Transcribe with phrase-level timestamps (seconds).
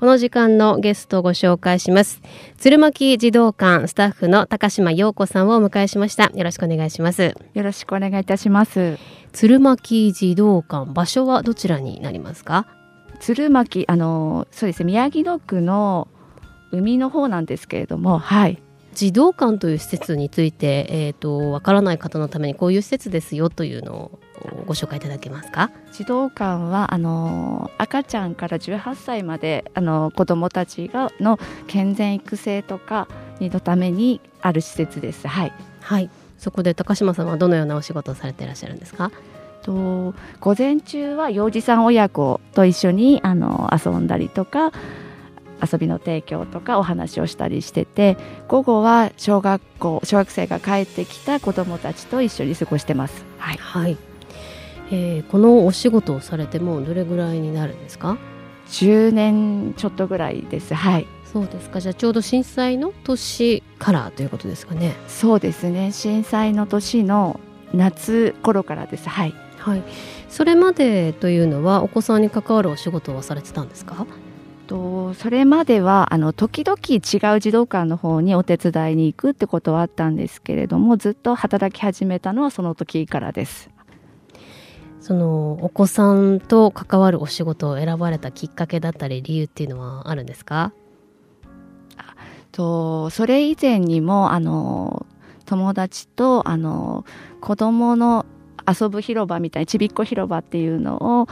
[0.00, 2.22] この時間のゲストをご紹介します。
[2.56, 6.30] 鶴巻児童館スタッフの高島陽子さんをお迎えしました。
[6.34, 7.34] よろしくお願いします。
[7.52, 8.96] よろしくお願いいたします。
[9.32, 12.66] 鶴巻児童館場所はどちらになりますか？
[13.20, 16.08] 鶴巻あのそうですね宮城野区の
[16.72, 18.62] 海の方なんですけれどもはい
[18.94, 24.18] 児童館という施設について、えーと、わからない方のためにこういう施設ですよというのを
[24.66, 25.70] ご紹介いただけますか？
[25.92, 33.06] 児童館はあの赤ちゃんから18歳まであの子どもたちがの健全育成とか
[33.40, 35.28] のためにある施設です。
[35.28, 39.10] はい、はい、そこで高島さんはどのようなお仕事をされていらっしゃるんですか？
[39.62, 44.72] と午前中は幼児さん親子と一緒にあの遊んだりとか
[45.62, 48.16] 遊びの提供とかお話をしたりしてて
[48.48, 53.24] 午後は小学校小学生が帰ってきた子どもたちと一緒に過ごしてます。
[53.38, 53.96] はい、はい。
[54.92, 58.16] えー、このお仕事をされてもどれぐらいになるんですか
[58.70, 60.74] ？10年ちょっとぐらいです。
[60.74, 61.06] はい。
[61.32, 61.80] そうですか。
[61.80, 64.96] じゃあちょうど震災の年からということですかね。
[65.06, 65.92] そうですね。
[65.92, 67.38] 震災の年の
[67.72, 69.08] 夏頃からです。
[69.08, 69.82] はい、はい、
[70.28, 74.06] それまでというのはお子さんに関わるお仕事はされてたんですか？
[74.70, 83.68] とそれまではあの時々違う児童館の方にお手伝いに行くってことはあったんですけれどもずっと働き始めたのはその時からです。
[85.00, 90.72] そのお子さんと関わるお仕事を選ばれたきっかけだったり理由っていうのはあるんですか？
[92.52, 95.04] とそれ以前にもあの
[95.46, 97.04] 友達とあの
[97.40, 98.24] 子供の
[98.68, 101.28] 遊ぶ広場みたいちびっこ広場っていうのを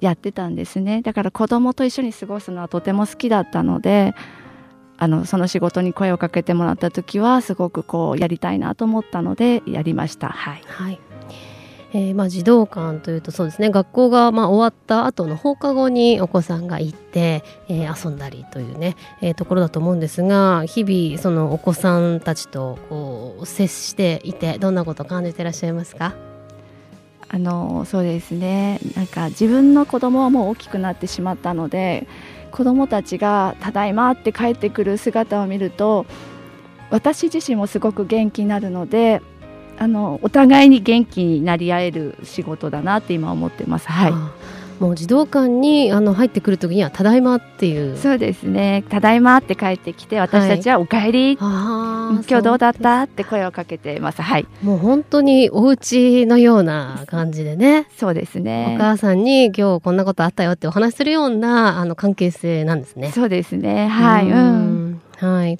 [0.00, 1.02] やってたんですね。
[1.02, 4.14] だから子供と一緒に過ごすのはとても好きだったので
[4.98, 10.28] あのその仕事に声をかけてもらった時はすごくこうやりたいなと思ったのでやりました。
[10.28, 11.00] はい、はい。
[11.92, 13.68] えー、まあ、児童館というとそうですね。
[13.68, 26.14] 学校がまあ終わった後の放課後にお子さんが行って、えー、遊んだりというね、えー、ところだと思うんですが日々そのお子さんたちとこう接していてどんなことを感じていらっしゃいますか？
[27.32, 28.80] あのそうですね。
[28.96, 32.08] なんか自分の子供はもう大きくなってしまったので
[32.50, 36.06] 子供たちが「ただいま」って帰ってくる姿を見ると
[36.90, 39.22] 私自身もすごく元気になるので
[39.78, 43.88] あのお互いに元気になり合える仕事だなって今思ってます。
[43.88, 44.12] はい。
[44.80, 47.96] もう児童館にあの入ってくる時には「ただいま」っていう。
[47.98, 54.22] そうですね「ただいま」って帰ってきて私たちは「おかえり」今日どうだった?」って声をかけてます。
[54.22, 54.46] はい。
[54.62, 57.86] もう本当にお家のような感じでね。
[57.96, 58.74] そうですね。
[58.76, 63.10] お母さんに今日こんなことあったよってお話するようなあの関係性なんですね。
[63.12, 63.86] そうですね。
[63.88, 64.30] はい。
[64.30, 65.00] うん。
[65.18, 65.58] はい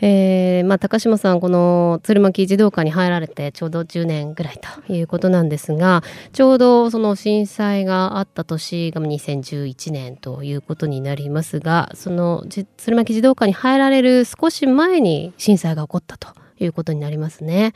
[0.00, 12.44] えーまあ、高島さん、この鶴巻児童館に入られてちょうど10年ぐらいということなんですが、ちょうどその震災があった年が2011年ということになりますが、その
[12.76, 16.28] 鶴巻児童館に入られる少し前に震災が起こったと
[16.58, 17.72] いうことになりますね。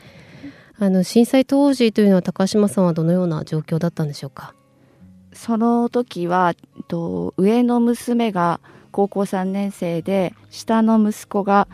[0.77, 4.53] あの震災当時というのは高島さんはどのような状況だったんでしょうか？
[5.33, 6.53] その時は
[6.87, 8.59] と上の娘が
[8.91, 11.67] 高校3年生で下の息子が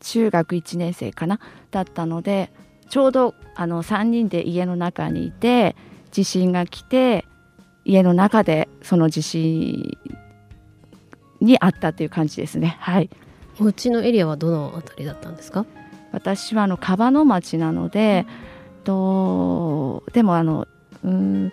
[0.00, 1.40] 中学1年生かな？
[1.70, 2.50] だったので
[2.88, 5.76] ちょうどあの3人で家の中にいて
[6.10, 7.24] 地震が来て
[7.84, 9.96] 家の中でその地震
[11.40, 12.76] にあったという感じですね。
[12.80, 13.10] はい。
[13.60, 15.66] お家のエリアはどのあたりだったんですか？
[16.12, 18.26] 私はあの川の町なので、
[18.84, 20.66] とでもあの
[21.04, 21.52] うん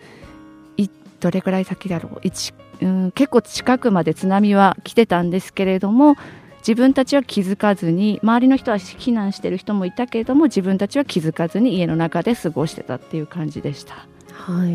[0.77, 0.89] い
[1.19, 2.19] どれくらい先だろう？
[2.23, 6.15] 一うん結構近くまで津波は来てたんですけれども
[6.65, 14.07] 自分たちは気づかずに周りの人は避難してる人もいたけれども自分たちは気づかずに家の中で過ごしてたっていう感じでした。
[14.31, 14.73] はい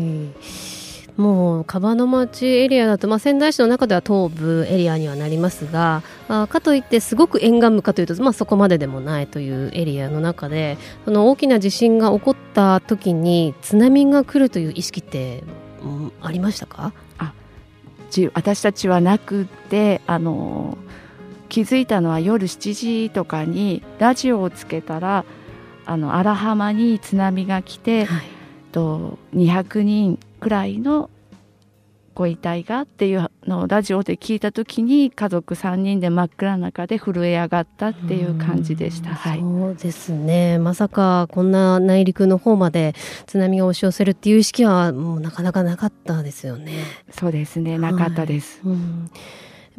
[1.17, 15.43] もう川の町エリアだと、まあ、仙台市の中では東部エリアにはなりますがあかといってすごく沿岸部かというと、まあ、そこまででもないというエリアの中でその大きな地震が起こった時に津波が来るという意識って、
[15.83, 16.93] うん、ありましたか？
[17.17, 17.33] あ
[18.33, 20.77] 私たちはなくてあの
[21.49, 25.25] 気づいたのは夜7時とかにラジオをつけたら
[25.85, 28.23] あの荒浜に津波が来て、はい、
[28.71, 31.09] と200人くらいの
[32.13, 39.15] ご遺体がっていうのラジオで聞いた時に家族3人で真っ暗な中で震え上がったっていう感じでした。
[39.15, 42.93] はい、そうですねまさかこんな内陸の方まで
[43.25, 46.73] 津波が押し寄せるっていう意識はもうなかなかなかったですよね。
[47.09, 48.59] そうですねなかったです。
[48.65, 49.09] はいうん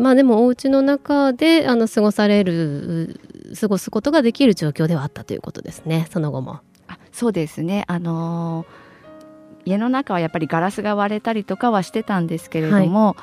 [0.00, 3.20] まあでもお家の中であの過ごされる
[3.61, 6.61] 過ごすことができる状況ではあったということですねその後も。
[6.88, 8.91] あそうですねあのー
[9.64, 13.14] 家の中はやっぱりガラスが割れたりとかはしてたんですけれども、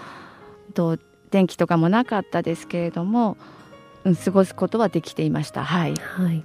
[0.74, 0.98] と
[1.32, 3.38] 電気とかもなかったですけれども、
[4.04, 5.64] うん、過ごすことはできていました。
[5.64, 5.96] はい。
[5.96, 6.44] はい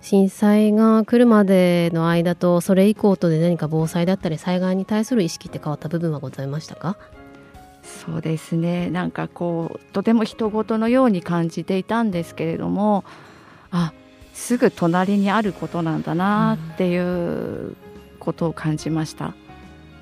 [0.00, 6.96] 震災が来るまでの間とそれ以降とで何か防災だったり災害に対する意識って変わった部分はございましたか？
[7.86, 8.90] そうですね。
[8.90, 13.04] なんかこうとても人事のように感じていたんですけれども
[13.70, 13.92] あ
[14.34, 17.76] すぐ隣にあることなんだなっていう
[18.18, 19.34] ことを感じました、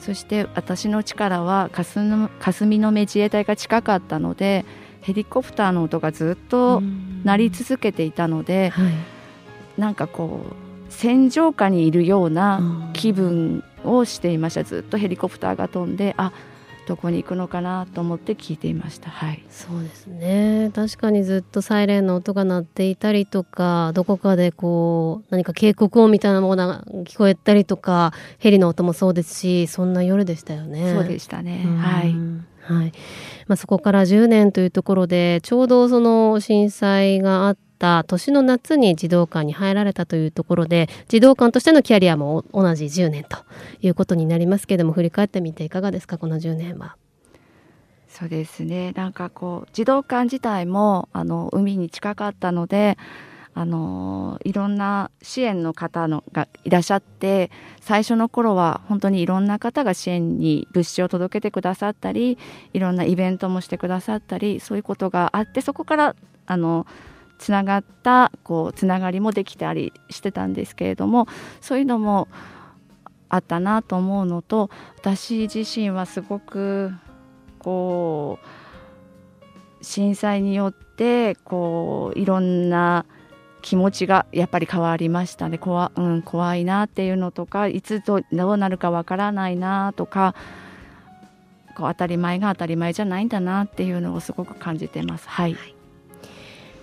[0.01, 4.65] そして私の力は霞の霞の目自衛隊が近かったので
[5.03, 6.83] ヘリコプターの音がずっと
[7.23, 8.95] 鳴り続けていたので、はい。
[9.79, 10.55] なんかこう
[10.89, 14.65] 戦場下にいるような気分をしていました。
[14.65, 16.33] ずっとヘリコプターが飛んであ
[16.87, 19.11] どこに行くのかなと思って聞いていました。
[19.11, 19.43] はい。
[19.49, 20.71] そうですね。
[20.75, 30.93] 確かにずっとサイレンの音が鳴っていたりとかどこかでこう何か警告音みたいなものが聞こえたりとかヘリの音もそうですしそんな夜でしたよね。
[30.93, 31.63] そうでしたね。
[31.65, 31.77] うん。
[31.79, 32.15] はい。
[32.65, 32.93] はい。
[33.47, 43.39] まあ、そこから10年というところでちょうどその震災があった年の夏に児童館に入られたというところで児童館としてのキャリアも同じ10年と
[43.81, 46.97] いうことになりますけれども振り返ってみていかがですかこの10年は。
[48.09, 52.97] そうですねなんかこう児童館自体もあの海に近かったので
[53.55, 57.51] あのいろんな支援の方のがいらっしゃって
[57.81, 62.37] 最初の頃は本当にいろんな方が支援に物資を届けてくださったり
[62.73, 66.17] いろんなイベントもしてくださったりそういうことがあってそこから
[66.47, 66.87] あの
[67.39, 71.27] つながったこうつながりもできたりしてたんですけれども
[71.61, 72.29] そういうのも
[73.29, 76.93] あったなと思うのと私自身はすごく
[77.59, 78.39] こ
[79.81, 83.05] う震災によってこういろんな
[83.63, 85.57] 気持ちがやっぱり変わりましたね。
[85.57, 90.35] 怖,、うん、怖いなっていうのとかいつどうなるかわからないなとか
[91.75, 95.29] こう当たり前が当たり前じゃないんだなっていうのをすごく感じてます。
[95.29, 95.57] はい、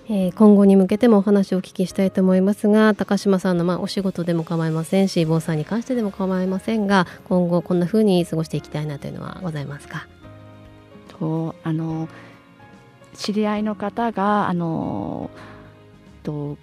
[0.10, 10.08] えー今後に向けてもお話をお聞きしたいと思いますが高島さんのまあお仕事でも構いませんし防災に関してでも構いませんが今後こんな風に過ごしていきたいなというのはございますか？
[11.08, 12.10] とあの
[13.14, 15.30] 知り合いの方があの
[16.24, 16.58] と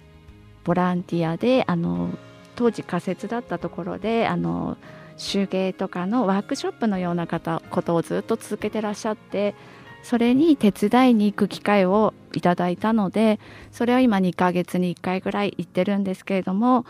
[0.63, 2.09] ボランティアであの
[2.55, 4.77] 当時仮設だったところであの
[5.17, 9.55] 手芸とかのワークショップのような方ことをずっと続けてらっしゃって
[10.03, 13.39] それに手伝いに行く機会をいただいたので
[13.71, 16.85] それを今2ヶ月に1回ぐらい行ってるんですけれども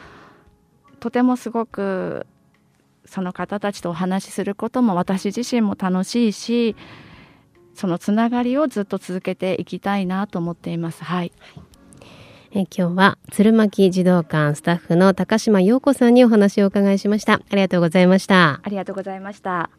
[1.00, 2.27] とてもすごく
[3.06, 6.75] その方たちとお話しすることも私自身も楽しいし
[7.73, 11.01] そのつながりをずっと続けていきたいなと思っています。
[11.06, 11.31] はい。
[12.51, 19.79] えー今日は鶴巻児童館スタッフの高島陽子さんにお話をお伺いしましたありがとうございましたありがとうございました。